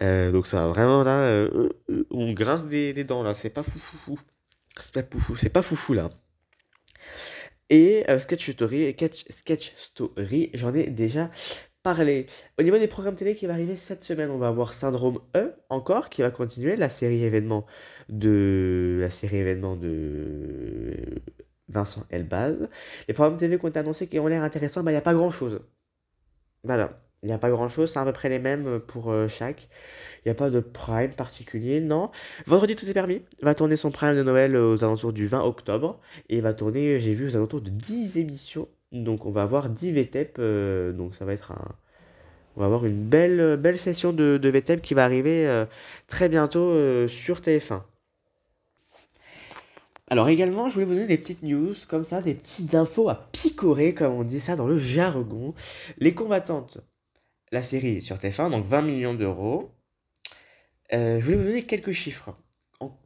Euh, 0.00 0.30
donc 0.30 0.46
ça 0.46 0.68
vraiment 0.68 1.02
là, 1.02 1.22
euh, 1.22 1.70
euh, 1.90 2.06
on 2.10 2.32
grince 2.32 2.64
des, 2.66 2.92
dents 3.04 3.22
là, 3.22 3.34
c'est 3.34 3.50
pas 3.50 3.62
foufou. 3.62 4.18
C'est 4.78 4.92
pas 4.92 5.18
c'est 5.36 5.48
pas 5.52 5.62
foufou 5.62 5.94
là. 5.94 6.08
Et 7.70 8.04
Sketch 8.18 8.52
Story, 8.52 8.92
sketch, 8.92 9.24
sketch 9.30 9.72
Story, 9.76 10.50
j'en 10.54 10.74
ai 10.74 10.86
déjà 10.86 11.30
parlé. 11.82 12.26
Au 12.58 12.62
niveau 12.62 12.78
des 12.78 12.88
programmes 12.88 13.14
télé 13.16 13.34
qui 13.34 13.46
va 13.46 13.54
arriver 13.54 13.76
cette 13.76 14.04
semaine, 14.04 14.30
on 14.30 14.38
va 14.38 14.48
avoir 14.48 14.72
Syndrome 14.72 15.20
E 15.36 15.54
encore 15.68 16.08
qui 16.10 16.22
va 16.22 16.30
continuer 16.30 16.76
la 16.76 16.90
série 16.90 17.24
événement 17.24 17.66
de 18.08 18.98
la 19.00 19.10
série 19.10 19.38
événement 19.38 19.76
de 19.76 20.94
Vincent 21.68 22.04
Elbaz. 22.10 22.68
Les 23.08 23.14
programmes 23.14 23.38
TV 23.38 23.58
qui 23.58 23.64
ont 23.64 23.68
été 23.68 23.78
annoncés 23.78 24.06
qui 24.06 24.18
ont 24.18 24.26
l'air 24.26 24.42
intéressants, 24.42 24.82
bah, 24.82 24.90
il 24.90 24.94
n'y 24.94 24.98
a 24.98 25.02
pas 25.02 25.14
grand 25.14 25.30
chose. 25.30 25.60
Voilà, 26.64 27.00
il 27.22 27.26
n'y 27.26 27.32
a 27.32 27.38
pas 27.38 27.50
grand 27.50 27.68
chose, 27.68 27.90
c'est 27.92 27.98
à 27.98 28.04
peu 28.04 28.12
près 28.12 28.28
les 28.28 28.38
mêmes 28.38 28.80
pour 28.80 29.10
euh, 29.10 29.26
chaque. 29.28 29.68
Il 30.18 30.28
n'y 30.28 30.32
a 30.32 30.34
pas 30.34 30.50
de 30.50 30.60
prime 30.60 31.12
particulier, 31.12 31.80
non. 31.80 32.10
Vendredi, 32.46 32.76
tout 32.76 32.88
est 32.88 32.94
permis. 32.94 33.22
va 33.42 33.54
tourner 33.54 33.76
son 33.76 33.90
prime 33.90 34.16
de 34.16 34.22
Noël 34.22 34.56
aux 34.56 34.84
alentours 34.84 35.12
du 35.12 35.26
20 35.26 35.42
octobre. 35.42 36.00
Et 36.28 36.36
il 36.36 36.42
va 36.42 36.54
tourner, 36.54 37.00
j'ai 37.00 37.14
vu, 37.14 37.26
aux 37.26 37.36
alentours 37.36 37.60
de 37.60 37.70
10 37.70 38.18
émissions. 38.18 38.68
Donc 38.92 39.26
on 39.26 39.30
va 39.30 39.42
avoir 39.42 39.68
10 39.68 39.92
VTEP. 39.92 40.36
Euh, 40.38 40.92
donc 40.92 41.14
ça 41.14 41.24
va 41.24 41.32
être 41.32 41.52
un. 41.52 41.74
On 42.56 42.60
va 42.60 42.66
avoir 42.66 42.86
une 42.86 43.04
belle, 43.04 43.56
belle 43.56 43.78
session 43.78 44.12
de, 44.12 44.36
de 44.36 44.48
VTEP 44.48 44.82
qui 44.82 44.94
va 44.94 45.04
arriver 45.04 45.46
euh, 45.46 45.64
très 46.08 46.28
bientôt 46.28 46.72
sur 47.06 47.38
TF1. 47.40 47.82
Alors 50.10 50.28
également, 50.28 50.68
je 50.68 50.74
voulais 50.74 50.86
vous 50.86 50.94
donner 50.94 51.06
des 51.06 51.18
petites 51.18 51.42
news, 51.42 51.74
comme 51.86 52.02
ça, 52.02 52.22
des 52.22 52.34
petites 52.34 52.74
infos 52.74 53.10
à 53.10 53.28
picorer, 53.32 53.92
comme 53.92 54.14
on 54.14 54.24
dit 54.24 54.40
ça 54.40 54.56
dans 54.56 54.66
le 54.66 54.78
jargon. 54.78 55.54
Les 55.98 56.14
combattantes, 56.14 56.78
la 57.52 57.62
série 57.62 58.00
sur 58.00 58.16
TF1, 58.16 58.50
donc 58.50 58.64
20 58.64 58.82
millions 58.82 59.14
d'euros. 59.14 59.70
Euh, 60.94 61.20
je 61.20 61.24
voulais 61.24 61.36
vous 61.36 61.44
donner 61.44 61.62
quelques 61.64 61.92
chiffres. 61.92 62.34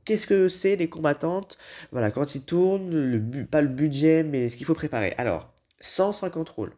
Qu'est-ce 0.05 0.29
que 0.29 0.49
c'est 0.49 0.77
les 0.77 0.89
combattantes? 0.89 1.59
Voilà, 1.91 2.13
quand 2.13 2.37
ils 2.37 2.45
tournent, 2.45 3.47
pas 3.51 3.63
le 3.63 3.69
budget, 3.69 4.23
mais 4.23 4.49
ce 4.49 4.57
qu'il 4.57 4.67
faut 4.67 4.75
préparer. 4.75 5.15
Alors, 5.19 5.53
150 5.81 6.49
rôles. 6.51 6.75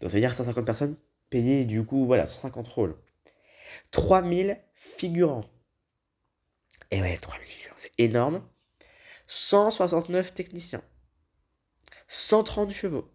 Donc 0.00 0.10
ça 0.10 0.16
veut 0.16 0.20
dire 0.20 0.34
150 0.34 0.64
personnes 0.64 0.96
payées, 1.30 1.64
du 1.64 1.84
coup, 1.84 2.06
voilà, 2.06 2.26
150 2.26 2.66
rôles. 2.66 2.96
3000 3.92 4.58
figurants. 4.74 5.44
Et 6.90 7.00
ouais, 7.00 7.16
3000 7.16 7.46
figurants, 7.46 7.76
c'est 7.76 7.92
énorme. 7.98 8.42
169 9.26 10.34
techniciens, 10.34 10.82
130 12.08 12.72
chevaux, 12.72 13.10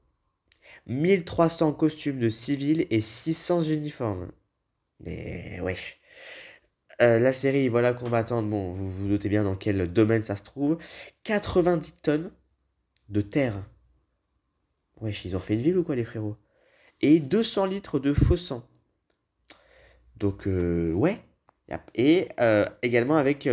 1300 0.87 1.73
costumes 1.73 2.19
de 2.19 2.29
civils 2.29 2.87
et 2.89 3.01
600 3.01 3.63
uniformes. 3.63 4.31
Mais 4.99 5.59
wesh. 5.61 5.99
Euh, 7.01 7.19
la 7.19 7.31
série 7.31 7.67
Voilà 7.67 7.93
combattante, 7.93 8.49
bon, 8.49 8.73
vous 8.73 8.89
vous 8.89 9.07
doutez 9.07 9.29
bien 9.29 9.43
dans 9.43 9.55
quel 9.55 9.91
domaine 9.91 10.23
ça 10.23 10.35
se 10.35 10.43
trouve. 10.43 10.77
90 11.23 12.01
tonnes 12.01 12.31
de 13.09 13.21
terre. 13.21 13.63
Wesh, 14.99 15.25
ils 15.25 15.35
ont 15.35 15.39
refait 15.39 15.53
une 15.53 15.61
ville 15.61 15.77
ou 15.77 15.83
quoi 15.83 15.95
les 15.95 16.03
frérots? 16.03 16.37
Et 17.01 17.19
200 17.19 17.65
litres 17.65 17.99
de 17.99 18.13
faux 18.13 18.35
sang. 18.35 18.67
Donc, 20.15 20.47
euh, 20.47 20.91
ouais. 20.93 21.19
Et 21.93 22.29
euh, 22.39 22.65
également 22.81 23.17
avec 23.17 23.47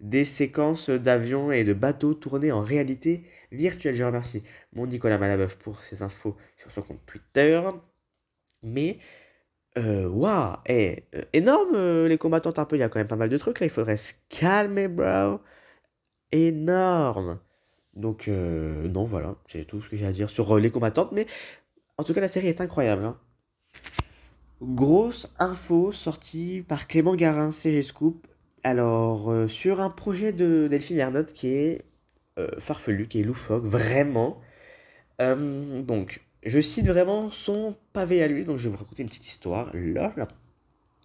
des 0.00 0.24
séquences 0.24 0.90
d'avions 0.90 1.52
et 1.52 1.64
de 1.64 1.72
bateaux 1.72 2.14
tournés 2.14 2.52
en 2.52 2.62
réalité 2.62 3.24
virtuelle. 3.52 3.94
Je 3.94 4.04
remercie 4.04 4.42
mon 4.72 4.86
Nicolas 4.86 5.18
Malabeuf 5.18 5.56
pour 5.56 5.80
ses 5.82 6.02
infos 6.02 6.36
sur 6.56 6.70
son 6.70 6.82
compte 6.82 7.04
Twitter. 7.06 7.62
Mais, 8.62 8.98
waouh, 9.76 10.56
eh, 10.66 11.04
énorme 11.32 12.06
les 12.06 12.18
combattantes 12.18 12.58
un 12.58 12.64
peu. 12.64 12.76
Il 12.76 12.80
y 12.80 12.82
a 12.82 12.88
quand 12.88 12.98
même 12.98 13.08
pas 13.08 13.16
mal 13.16 13.28
de 13.28 13.38
trucs 13.38 13.60
là. 13.60 13.66
Il 13.66 13.70
faudrait 13.70 13.96
se 13.96 14.14
calmer, 14.28 14.88
bro. 14.88 15.40
Énorme. 16.32 17.40
Donc, 17.94 18.28
non, 18.28 19.04
voilà, 19.04 19.36
c'est 19.46 19.64
tout 19.66 19.80
ce 19.80 19.88
que 19.88 19.96
j'ai 19.96 20.06
à 20.06 20.12
dire 20.12 20.30
sur 20.30 20.58
les 20.58 20.70
combattantes. 20.70 21.12
Mais 21.12 21.26
en 21.98 22.04
tout 22.04 22.12
cas, 22.12 22.20
la 22.20 22.28
série 22.28 22.48
est 22.48 22.60
incroyable. 22.60 23.04
hein. 23.04 23.18
Grosse 24.62 25.32
info 25.38 25.92
sortie 25.92 26.64
par 26.66 26.88
Clément 26.88 27.14
Garin, 27.14 27.50
CG 27.52 27.82
Scoop. 27.82 28.26
Alors, 28.64 29.30
euh, 29.30 29.46
sur 29.46 29.82
un 29.82 29.90
projet 29.90 30.32
de 30.32 30.68
Delphine 30.68 30.98
Ernotte 30.98 31.34
qui 31.34 31.48
est 31.48 31.82
euh, 32.38 32.48
farfelu, 32.58 33.08
qui 33.08 33.20
est 33.20 33.22
loufoque, 33.22 33.64
vraiment. 33.64 34.40
Euh, 35.20 35.82
donc, 35.82 36.22
je 36.42 36.60
cite 36.60 36.86
vraiment 36.86 37.30
son 37.30 37.76
pavé 37.92 38.22
à 38.22 38.26
lui, 38.26 38.46
donc 38.46 38.58
je 38.58 38.64
vais 38.64 38.70
vous 38.70 38.78
raconter 38.78 39.02
une 39.02 39.10
petite 39.10 39.26
histoire. 39.26 39.70
Là. 39.74 40.14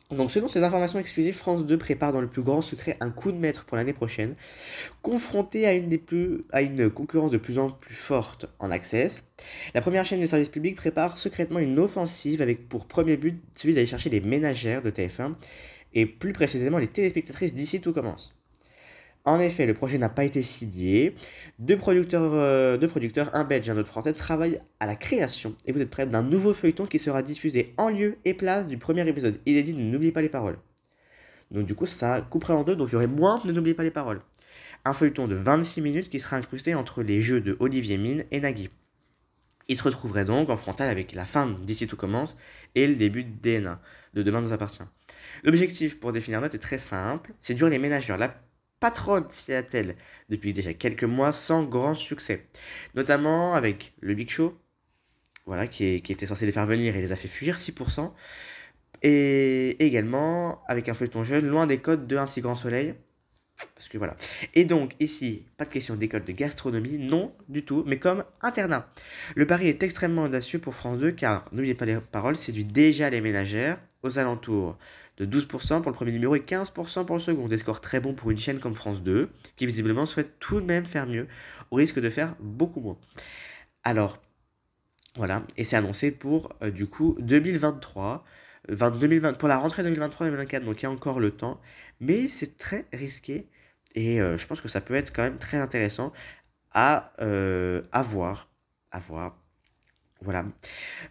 Donc, 0.09 0.31
selon 0.31 0.47
ces 0.47 0.63
informations 0.63 0.99
exclusives, 0.99 1.35
France 1.35 1.65
2 1.65 1.77
prépare 1.77 2.13
dans 2.13 2.21
le 2.21 2.27
plus 2.27 2.41
grand 2.41 2.61
secret 2.61 2.95
un 3.01 3.11
coup 3.11 3.33
de 3.33 3.37
maître 3.37 3.65
pour 3.65 3.75
l'année 3.75 3.93
prochaine, 3.93 4.35
confronté 5.01 5.67
à 5.67 5.73
une, 5.73 5.89
des 5.89 5.99
concurrence 6.89 7.29
de 7.29 7.37
plus 7.37 7.59
en 7.59 7.69
plus 7.69 7.93
forte 7.93 8.45
en 8.59 8.71
access. 8.71 9.25
La 9.73 9.81
première 9.81 10.05
chaîne 10.05 10.21
de 10.21 10.25
service 10.25 10.49
public 10.49 10.77
prépare 10.77 11.17
secrètement 11.17 11.59
une 11.59 11.77
offensive 11.77 12.41
avec 12.41 12.69
pour 12.69 12.87
premier 12.87 13.17
but 13.17 13.43
celui 13.55 13.73
d'aller 13.73 13.85
chercher 13.85 14.09
les 14.09 14.21
ménagères 14.21 14.81
de 14.81 14.91
TF1 14.91 15.33
et 15.93 16.05
plus 16.05 16.33
précisément 16.33 16.77
les 16.77 16.87
téléspectatrices 16.87 17.53
d'ici 17.53 17.81
tout 17.81 17.93
commence. 17.93 18.35
En 19.25 19.39
effet, 19.39 19.65
le 19.65 19.73
projet 19.73 19.97
n'a 19.97 20.09
pas 20.09 20.23
été 20.23 20.41
signé. 20.41 21.13
Deux 21.59 21.77
producteurs, 21.77 22.33
euh, 22.33 22.77
deux 22.77 22.87
producteurs, 22.87 23.29
un 23.35 23.43
belge 23.43 23.67
et 23.67 23.71
un 23.71 23.77
autre 23.77 23.89
français, 23.89 24.13
travaillent 24.13 24.61
à 24.79 24.87
la 24.87 24.95
création, 24.95 25.55
et 25.65 25.71
vous 25.71 25.81
êtes 25.81 25.89
prêts, 25.89 26.07
d'un 26.07 26.23
nouveau 26.23 26.53
feuilleton 26.53 26.85
qui 26.85 26.99
sera 26.99 27.21
diffusé 27.21 27.73
en 27.77 27.89
lieu 27.89 28.17
et 28.25 28.33
place 28.33 28.67
du 28.67 28.77
premier 28.77 29.07
épisode. 29.07 29.39
Il 29.45 29.57
est 29.57 29.63
dit 29.63 29.73
N'oubliez 29.73 30.11
pas 30.11 30.21
les 30.21 30.29
paroles. 30.29 30.57
Donc 31.51 31.65
du 31.65 31.75
coup, 31.75 31.85
ça 31.85 32.21
couperait 32.21 32.53
en 32.53 32.63
deux, 32.63 32.75
donc 32.75 32.89
il 32.89 32.93
y 32.93 32.95
aurait 32.95 33.07
moins 33.07 33.41
de 33.43 33.51
N'oubliez 33.51 33.75
pas 33.75 33.83
les 33.83 33.91
paroles. 33.91 34.21
Un 34.85 34.93
feuilleton 34.93 35.27
de 35.27 35.35
26 35.35 35.81
minutes 35.81 36.09
qui 36.09 36.19
sera 36.19 36.37
incrusté 36.37 36.73
entre 36.73 37.03
les 37.03 37.21
jeux 37.21 37.41
de 37.41 37.57
Olivier 37.59 37.97
Mine 37.97 38.23
et 38.31 38.39
Nagui. 38.39 38.69
Il 39.67 39.77
se 39.77 39.83
retrouverait 39.83 40.25
donc 40.25 40.49
en 40.49 40.57
frontal 40.57 40.89
avec 40.89 41.13
la 41.13 41.25
fin 41.25 41.47
d'ici 41.47 41.85
tout 41.85 41.97
commence 41.97 42.37
et 42.73 42.87
le 42.87 42.95
début 42.95 43.25
de 43.25 43.29
DNA, 43.41 43.79
de 44.13 44.23
Demain 44.23 44.41
nous 44.41 44.53
appartient. 44.53 44.83
L'objectif 45.43 45.99
pour 45.99 46.11
définir 46.11 46.41
note 46.41 46.55
est 46.55 46.59
très 46.59 46.77
simple, 46.77 47.33
séduire 47.39 47.69
les 47.69 47.79
ménageurs. 47.79 48.17
La 48.17 48.35
patronne 48.79 49.29
s'y 49.29 49.53
attelle 49.53 49.95
depuis 50.29 50.53
déjà 50.53 50.73
quelques 50.73 51.03
mois 51.03 51.33
sans 51.33 51.63
grand 51.63 51.95
succès, 51.95 52.47
notamment 52.95 53.53
avec 53.53 53.93
le 53.99 54.13
Big 54.13 54.29
Show, 54.29 54.57
voilà, 55.45 55.67
qui, 55.67 55.95
était 55.95 56.25
censé 56.25 56.45
les 56.45 56.51
faire 56.51 56.65
venir 56.65 56.95
et 56.95 57.01
les 57.01 57.11
a 57.11 57.15
fait 57.15 57.27
fuir 57.27 57.57
6%, 57.57 58.11
et 59.01 59.83
également 59.85 60.63
avec 60.67 60.89
un 60.89 60.93
feuilleton 60.93 61.23
jeune 61.23 61.47
loin 61.47 61.67
des 61.67 61.79
codes 61.79 62.07
de 62.07 62.17
Un 62.17 62.25
si 62.25 62.41
grand 62.41 62.55
soleil, 62.55 62.95
parce 63.75 63.89
que 63.89 63.97
voilà. 63.97 64.15
Et 64.53 64.65
donc 64.65 64.93
ici, 64.99 65.45
pas 65.57 65.65
de 65.65 65.69
question 65.69 65.95
d'école 65.95 66.23
de 66.23 66.31
gastronomie, 66.31 66.97
non 66.97 67.33
du 67.49 67.63
tout, 67.63 67.83
mais 67.85 67.99
comme 67.99 68.23
internat. 68.41 68.89
Le 69.35 69.45
pari 69.45 69.67
est 69.67 69.83
extrêmement 69.83 70.23
audacieux 70.23 70.59
pour 70.59 70.75
France 70.75 70.99
2 70.99 71.11
car, 71.11 71.45
n'oubliez 71.51 71.75
pas 71.75 71.85
les 71.85 71.97
paroles, 71.99 72.37
séduit 72.37 72.65
déjà 72.65 73.09
les 73.09 73.21
ménagères 73.21 73.79
aux 74.03 74.19
alentours 74.19 74.77
de 75.17 75.25
12% 75.25 75.81
pour 75.81 75.91
le 75.91 75.95
premier 75.95 76.11
numéro 76.11 76.35
et 76.35 76.39
15% 76.41 77.05
pour 77.05 77.15
le 77.15 77.21
second. 77.21 77.47
Des 77.47 77.57
scores 77.57 77.81
très 77.81 77.99
bons 77.99 78.13
pour 78.13 78.31
une 78.31 78.37
chaîne 78.37 78.59
comme 78.59 78.75
France 78.75 79.03
2 79.03 79.29
qui 79.57 79.65
visiblement 79.65 80.05
souhaite 80.05 80.39
tout 80.39 80.61
de 80.61 80.65
même 80.65 80.85
faire 80.85 81.07
mieux 81.07 81.27
au 81.71 81.75
risque 81.75 81.99
de 81.99 82.09
faire 82.09 82.35
beaucoup 82.39 82.79
moins. 82.81 82.97
Alors, 83.83 84.19
voilà, 85.15 85.43
et 85.57 85.63
c'est 85.63 85.75
annoncé 85.75 86.11
pour 86.11 86.53
euh, 86.61 86.71
du 86.71 86.87
coup 86.87 87.15
2023, 87.19 88.23
euh, 88.69 88.75
20 88.75 88.91
2020, 88.99 89.33
pour 89.37 89.47
la 89.49 89.57
rentrée 89.57 89.83
2023-2024, 89.83 90.63
donc 90.63 90.81
il 90.81 90.83
y 90.83 90.85
a 90.85 90.91
encore 90.91 91.19
le 91.19 91.31
temps, 91.31 91.59
mais 91.99 92.27
c'est 92.27 92.57
très 92.57 92.85
risqué 92.93 93.47
et 93.95 94.21
euh, 94.21 94.37
je 94.37 94.47
pense 94.47 94.61
que 94.61 94.67
ça 94.69 94.81
peut 94.81 94.95
être 94.95 95.13
quand 95.13 95.23
même 95.23 95.37
très 95.37 95.57
intéressant 95.57 96.13
à, 96.71 97.13
euh, 97.21 97.81
à 97.91 98.03
voir, 98.03 98.49
à 98.91 98.99
voir. 98.99 99.37
Voilà. 100.21 100.45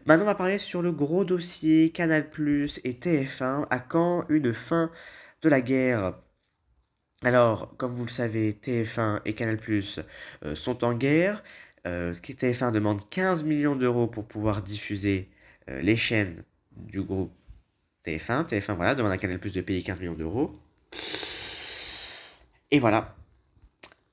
Maintenant, 0.04 0.24
on 0.24 0.26
va 0.26 0.34
parler 0.34 0.58
sur 0.58 0.82
le 0.82 0.92
gros 0.92 1.24
dossier 1.24 1.90
Canal+ 1.90 2.26
et 2.84 2.92
TF1. 2.92 3.66
À 3.70 3.78
quand 3.78 4.26
une 4.28 4.52
fin 4.52 4.90
de 5.42 5.48
la 5.48 5.60
guerre? 5.60 6.14
Alors, 7.22 7.74
comme 7.78 7.94
vous 7.94 8.04
le 8.04 8.10
savez, 8.10 8.52
TF1 8.52 9.22
et 9.24 9.34
Canal+ 9.34 9.58
euh, 10.44 10.54
sont 10.54 10.84
en 10.84 10.94
guerre. 10.94 11.42
Euh, 11.86 12.12
TF1 12.12 12.70
demande 12.70 13.08
15 13.08 13.44
millions 13.44 13.76
d'euros 13.76 14.06
pour 14.06 14.26
pouvoir 14.26 14.62
diffuser 14.62 15.30
euh, 15.68 15.80
les 15.80 15.96
chaînes 15.96 16.44
du 16.76 17.02
groupe 17.02 17.32
TF1. 18.04 18.46
TF1, 18.46 18.76
voilà, 18.76 18.94
demande 18.94 19.12
à 19.12 19.18
Canal+ 19.18 19.40
de 19.40 19.60
payer 19.62 19.82
15 19.82 20.00
millions 20.00 20.14
d'euros. 20.14 20.58
Et 22.70 22.78
voilà. 22.78 23.16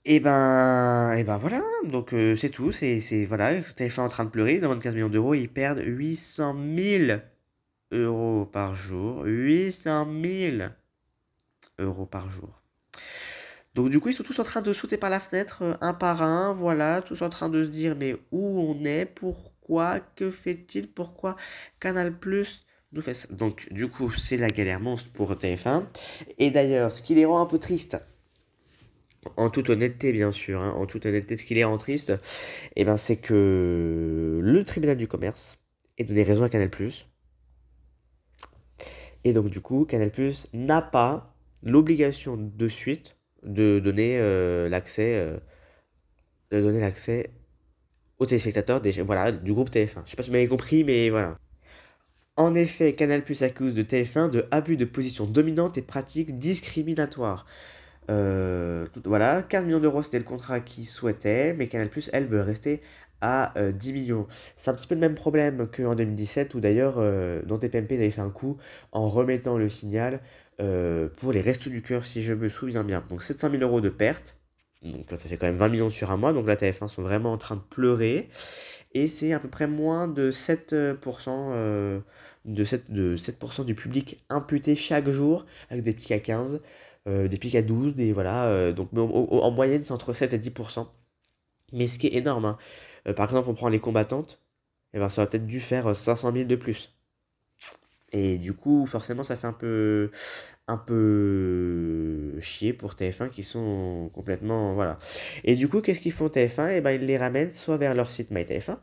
Et 0.07 0.19
ben, 0.19 1.13
et 1.17 1.23
ben 1.23 1.37
voilà, 1.37 1.63
donc 1.85 2.13
euh, 2.13 2.35
c'est 2.35 2.49
tout, 2.51 2.71
c'est, 2.71 3.25
voilà, 3.25 3.59
TF1 3.61 4.01
en 4.01 4.09
train 4.09 4.25
de 4.25 4.29
pleurer, 4.29 4.55
ils 4.55 4.61
demandent 4.61 4.81
15 4.81 4.93
millions 4.93 5.09
d'euros, 5.09 5.33
ils 5.33 5.49
perdent 5.49 5.81
800 5.83 6.55
000 6.75 7.19
euros 7.91 8.45
par 8.45 8.75
jour, 8.75 9.23
800 9.25 10.07
000 10.21 10.57
euros 11.79 12.05
par 12.05 12.29
jour. 12.29 12.61
Donc 13.73 13.89
du 13.89 13.99
coup, 13.99 14.09
ils 14.09 14.13
sont 14.13 14.23
tous 14.23 14.37
en 14.39 14.43
train 14.43 14.61
de 14.61 14.73
sauter 14.73 14.97
par 14.97 15.09
la 15.09 15.19
fenêtre, 15.19 15.63
euh, 15.63 15.73
un 15.81 15.95
par 15.95 16.21
un, 16.21 16.53
voilà, 16.53 17.01
tous 17.01 17.23
en 17.23 17.29
train 17.29 17.49
de 17.49 17.63
se 17.63 17.69
dire, 17.69 17.95
mais 17.95 18.15
où 18.31 18.59
on 18.59 18.85
est, 18.85 19.05
pourquoi, 19.07 19.99
que 19.99 20.29
fait-il, 20.29 20.87
pourquoi 20.87 21.35
Canal 21.79 22.15
Plus 22.15 22.67
nous 22.91 23.01
fait 23.01 23.15
ça? 23.15 23.27
Donc 23.31 23.67
du 23.71 23.89
coup, 23.89 24.11
c'est 24.11 24.37
la 24.37 24.49
galère 24.49 24.79
monstre 24.79 25.11
pour 25.13 25.33
TF1. 25.33 25.83
Et 26.37 26.51
d'ailleurs, 26.51 26.91
ce 26.91 27.01
qui 27.01 27.15
les 27.15 27.25
rend 27.25 27.41
un 27.41 27.47
peu 27.47 27.57
tristes, 27.57 27.97
en 29.37 29.49
toute 29.49 29.69
honnêteté 29.69 30.11
bien 30.11 30.31
sûr, 30.31 30.61
hein, 30.61 30.71
en 30.71 30.85
toute 30.85 31.05
honnêteté, 31.05 31.37
ce 31.37 31.45
qui 31.45 31.55
les 31.55 31.63
rend 31.63 31.77
tristes, 31.77 32.13
eh 32.75 32.85
ben, 32.85 32.97
c'est 32.97 33.17
que 33.17 34.39
le 34.41 34.63
tribunal 34.63 34.97
du 34.97 35.07
commerce 35.07 35.59
ait 35.97 36.03
donné 36.03 36.23
raison 36.23 36.43
à 36.43 36.49
Canal+. 36.49 36.69
Et 39.23 39.33
donc 39.33 39.49
du 39.49 39.61
coup, 39.61 39.85
Canal+ 39.85 40.11
n'a 40.53 40.81
pas 40.81 41.35
l'obligation 41.63 42.37
de 42.37 42.67
suite 42.67 43.17
de 43.43 43.79
donner 43.79 44.17
euh, 44.19 44.69
l'accès 44.69 45.15
euh, 45.15 45.37
de 46.51 46.61
donner 46.61 46.79
l'accès 46.79 47.31
aux 48.19 48.25
téléspectateurs 48.25 48.81
des, 48.81 49.01
voilà, 49.01 49.31
du 49.31 49.53
groupe 49.53 49.69
TF1. 49.69 50.03
Je 50.05 50.11
sais 50.11 50.15
pas 50.15 50.23
si 50.23 50.29
vous 50.29 50.35
m'avez 50.35 50.47
compris, 50.47 50.83
mais 50.83 51.09
voilà. 51.09 51.37
En 52.37 52.53
effet, 52.53 52.93
Canal+ 52.93 53.23
accuse 53.41 53.75
de 53.75 53.83
TF1 53.83 54.29
de 54.29 54.45
abus 54.51 54.77
de 54.77 54.85
position 54.85 55.25
dominante 55.25 55.77
et 55.77 55.81
pratiques 55.81 56.37
discriminatoires. 56.37 57.45
Euh, 58.09 58.85
voilà, 59.05 59.43
15 59.43 59.65
millions 59.65 59.79
d'euros, 59.79 60.03
c'était 60.03 60.19
le 60.19 60.25
contrat 60.25 60.59
qu'ils 60.59 60.85
souhaitaient, 60.85 61.53
mais 61.53 61.67
Canal+, 61.67 61.89
elle, 62.13 62.27
veut 62.27 62.41
rester 62.41 62.81
à 63.21 63.57
euh, 63.57 63.71
10 63.71 63.93
millions. 63.93 64.27
C'est 64.55 64.69
un 64.69 64.73
petit 64.73 64.87
peu 64.87 64.95
le 64.95 65.01
même 65.01 65.15
problème 65.15 65.67
qu'en 65.67 65.95
2017, 65.95 66.53
où 66.53 66.59
d'ailleurs, 66.59 66.95
euh, 66.97 67.41
dans 67.43 67.57
TPMP, 67.57 67.95
ils 67.95 68.01
avaient 68.01 68.11
fait 68.11 68.21
un 68.21 68.29
coup 68.29 68.57
en 68.91 69.07
remettant 69.07 69.57
le 69.57 69.69
signal 69.69 70.21
euh, 70.61 71.09
pour 71.17 71.31
les 71.31 71.41
Restos 71.41 71.69
du 71.69 71.81
Cœur, 71.81 72.05
si 72.05 72.21
je 72.21 72.33
me 72.33 72.49
souviens 72.49 72.83
bien. 72.83 73.03
Donc 73.09 73.23
700 73.23 73.49
000 73.51 73.63
euros 73.63 73.81
de 73.81 73.89
pertes, 73.89 74.37
donc 74.83 75.05
ça 75.09 75.17
fait 75.17 75.37
quand 75.37 75.47
même 75.47 75.57
20 75.57 75.69
millions 75.69 75.89
sur 75.89 76.11
un 76.11 76.17
mois, 76.17 76.33
donc 76.33 76.47
la 76.47 76.55
TF1 76.55 76.87
sont 76.87 77.01
vraiment 77.01 77.31
en 77.31 77.37
train 77.37 77.55
de 77.55 77.61
pleurer, 77.61 78.29
et 78.93 79.07
c'est 79.07 79.33
à 79.33 79.39
peu 79.39 79.49
près 79.49 79.67
moins 79.67 80.07
de 80.07 80.31
7%, 80.31 80.97
euh, 81.27 81.99
de 82.45 82.63
7, 82.63 82.91
de 82.91 83.17
7% 83.17 83.65
du 83.65 83.75
public 83.75 84.23
imputé 84.29 84.75
chaque 84.75 85.09
jour, 85.09 85.45
avec 85.69 85.83
des 85.83 85.93
pics 85.93 86.11
à 86.11 86.19
15 86.19 86.55
euh, 86.55 86.59
des 87.05 87.37
pics 87.37 87.55
à 87.55 87.61
12, 87.61 87.95
des 87.95 88.11
voilà, 88.13 88.45
euh, 88.47 88.73
donc 88.73 88.89
en 88.93 89.51
moyenne 89.51 89.81
c'est 89.83 89.91
entre 89.91 90.13
7 90.13 90.33
et 90.33 90.39
10%. 90.39 90.87
Mais 91.73 91.87
ce 91.87 91.99
qui 91.99 92.07
est 92.07 92.15
énorme, 92.15 92.45
hein. 92.45 92.57
Euh, 93.07 93.13
par 93.13 93.25
exemple, 93.25 93.49
on 93.49 93.53
prend 93.55 93.69
les 93.69 93.79
combattantes, 93.79 94.41
et 94.93 94.99
ben 94.99 95.09
ça 95.09 95.21
aurait 95.21 95.29
peut-être 95.29 95.47
dû 95.47 95.59
faire 95.59 95.87
euh, 95.87 95.93
500 95.93 96.33
000 96.33 96.45
de 96.45 96.55
plus. 96.55 96.93
Et 98.11 98.37
du 98.37 98.53
coup, 98.53 98.85
forcément, 98.85 99.23
ça 99.23 99.35
fait 99.35 99.47
un 99.47 99.53
peu, 99.53 100.11
un 100.67 100.77
peu 100.77 102.39
chier 102.41 102.73
pour 102.73 102.93
TF1 102.93 103.29
qui 103.29 103.43
sont 103.43 104.09
complètement 104.13 104.73
voilà. 104.73 104.99
Et 105.43 105.55
du 105.55 105.67
coup, 105.67 105.81
qu'est-ce 105.81 106.01
qu'ils 106.01 106.13
font 106.13 106.27
TF1 106.27 106.71
Et 106.77 106.81
ben 106.81 106.91
ils 106.91 107.05
les 107.05 107.17
ramènent 107.17 107.51
soit 107.51 107.77
vers 107.77 107.93
leur 107.95 108.11
site 108.11 108.31
MyTF1, 108.31 108.77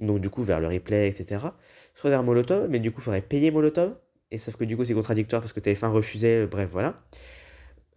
donc 0.00 0.20
du 0.20 0.30
coup 0.30 0.42
vers 0.44 0.60
le 0.60 0.68
replay, 0.68 1.08
etc. 1.08 1.46
Soit 1.94 2.10
vers 2.10 2.22
Molotov, 2.22 2.68
mais 2.70 2.80
du 2.80 2.92
coup 2.92 3.00
il 3.00 3.04
faudrait 3.04 3.22
payer 3.22 3.50
Molotov. 3.50 3.94
Et 4.30 4.38
sauf 4.38 4.56
que 4.56 4.64
du 4.64 4.76
coup 4.76 4.84
c'est 4.84 4.94
contradictoire 4.94 5.42
parce 5.42 5.52
que 5.52 5.60
TF1 5.60 5.90
refusait, 5.90 6.46
bref 6.46 6.68
voilà. 6.70 6.94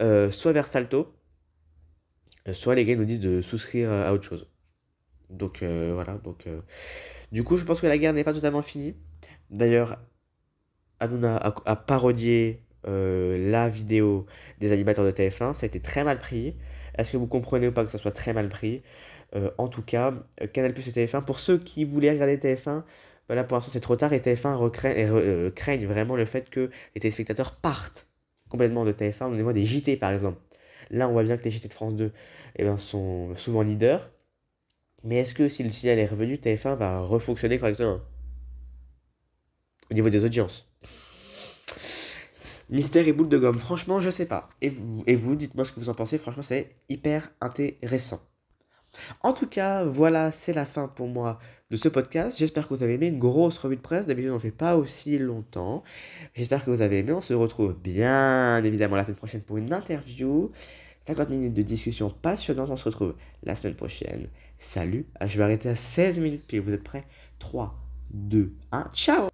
Euh, 0.01 0.31
soit 0.31 0.51
vers 0.53 0.67
Salto, 0.67 1.13
euh, 2.47 2.53
soit 2.53 2.75
les 2.75 2.85
gars 2.85 2.95
nous 2.95 3.05
disent 3.05 3.19
de 3.19 3.41
souscrire 3.41 3.91
à 3.91 4.11
autre 4.13 4.23
chose. 4.23 4.47
Donc 5.29 5.63
euh, 5.63 5.91
voilà, 5.93 6.15
donc 6.15 6.47
du 7.31 7.43
coup 7.43 7.57
je 7.57 7.65
pense 7.65 7.81
que 7.81 7.87
la 7.87 7.97
guerre 7.97 8.13
n'est 8.13 8.23
pas 8.23 8.33
totalement 8.33 8.61
finie. 8.61 8.95
D'ailleurs, 9.51 9.99
Hanouna 10.99 11.37
a, 11.37 11.75
parodié 11.75 12.61
la 12.85 13.69
vidéo 13.69 14.25
des 14.59 14.71
animateurs 14.71 15.05
de 15.05 15.11
TF1, 15.11 15.53
ça 15.53 15.63
a 15.63 15.67
été 15.67 15.79
très 15.79 16.03
mal 16.03 16.19
pris. 16.19 16.55
Est-ce 16.97 17.11
que 17.11 17.17
vous 17.17 17.27
comprenez 17.27 17.67
ou 17.67 17.71
pas 17.71 17.83
que 17.85 17.91
ça 17.91 17.97
soit 17.97 18.11
très 18.11 18.33
mal 18.33 18.49
pris? 18.49 18.83
En 19.57 19.67
tout 19.67 19.81
cas, 19.81 20.13
Canal 20.53 20.73
Plus 20.73 20.87
et 20.87 20.91
TF1, 20.91 21.25
pour 21.25 21.39
ceux 21.39 21.57
qui 21.57 21.85
voulaient 21.85 22.11
regarder 22.11 22.37
TF1, 22.37 22.83
voilà, 23.27 23.43
pour 23.43 23.55
l'instant 23.55 23.71
c'est 23.71 23.79
trop 23.79 23.95
tard 23.95 24.13
et 24.13 24.19
TF1 24.19 25.51
craignent 25.53 25.87
vraiment 25.87 26.15
le 26.15 26.25
fait 26.25 26.49
que 26.49 26.69
les 26.95 27.01
téléspectateurs 27.01 27.55
partent 27.55 28.07
complètement 28.49 28.85
de 28.85 28.91
TF1 28.91 29.25
au 29.25 29.35
niveau 29.35 29.53
des 29.53 29.63
JT 29.63 29.97
par 29.97 30.11
exemple. 30.11 30.39
Là, 30.91 31.09
on 31.09 31.13
voit 31.13 31.23
bien 31.23 31.37
que 31.37 31.43
les 31.43 31.51
JT 31.51 31.67
de 31.67 31.73
France 31.73 31.95
2 31.95 32.11
eh 32.57 32.63
ben, 32.63 32.77
sont 32.77 33.35
souvent 33.35 33.61
leaders. 33.61 34.11
Mais 35.03 35.17
est-ce 35.17 35.33
que 35.33 35.49
si 35.49 35.63
le 35.63 35.69
signal 35.69 35.99
est 35.99 36.05
revenu, 36.05 36.35
TF1 36.35 36.75
va 36.75 36.99
refonctionner 37.01 37.57
correctement? 37.57 37.99
Au 39.89 39.93
niveau 39.93 40.09
des 40.09 40.23
audiences. 40.23 40.69
Mystère 42.69 43.07
et 43.07 43.13
boule 43.13 43.29
de 43.29 43.37
gomme, 43.37 43.59
franchement, 43.59 43.99
je 43.99 44.09
sais 44.09 44.25
pas. 44.25 44.49
Et 44.61 44.69
vous, 44.69 45.03
et 45.07 45.15
vous 45.15 45.35
dites-moi 45.35 45.65
ce 45.65 45.71
que 45.71 45.79
vous 45.79 45.89
en 45.89 45.93
pensez. 45.93 46.17
Franchement, 46.17 46.43
c'est 46.43 46.75
hyper 46.89 47.31
intéressant. 47.41 48.21
En 49.21 49.33
tout 49.33 49.47
cas, 49.47 49.83
voilà, 49.83 50.31
c'est 50.31 50.53
la 50.53 50.65
fin 50.65 50.87
pour 50.87 51.07
moi 51.07 51.39
de 51.71 51.75
ce 51.75 51.89
podcast. 51.89 52.37
J'espère 52.37 52.67
que 52.67 52.73
vous 52.73 52.83
avez 52.83 52.93
aimé 52.93 53.07
une 53.07 53.19
grosse 53.19 53.57
revue 53.57 53.75
de 53.75 53.81
presse. 53.81 54.05
D'habitude, 54.05 54.31
on 54.31 54.35
ne 54.35 54.39
fait 54.39 54.51
pas 54.51 54.75
aussi 54.77 55.17
longtemps. 55.17 55.83
J'espère 56.35 56.63
que 56.63 56.71
vous 56.71 56.81
avez 56.81 56.99
aimé. 56.99 57.11
On 57.11 57.21
se 57.21 57.33
retrouve 57.33 57.75
bien 57.75 58.63
évidemment 58.63 58.95
la 58.95 59.03
semaine 59.03 59.17
prochaine 59.17 59.41
pour 59.41 59.57
une 59.57 59.73
interview. 59.73 60.51
50 61.07 61.29
minutes 61.29 61.53
de 61.53 61.61
discussion 61.63 62.09
passionnante. 62.09 62.69
On 62.69 62.77
se 62.77 62.85
retrouve 62.85 63.15
la 63.43 63.55
semaine 63.55 63.75
prochaine. 63.75 64.27
Salut. 64.59 65.05
Ah, 65.19 65.27
je 65.27 65.37
vais 65.37 65.43
arrêter 65.43 65.69
à 65.69 65.75
16 65.75 66.19
minutes 66.19 66.43
puis 66.47 66.59
Vous 66.59 66.71
êtes 66.71 66.83
prêts? 66.83 67.05
3, 67.39 67.75
2, 68.11 68.53
1. 68.71 68.89
Ciao 68.93 69.32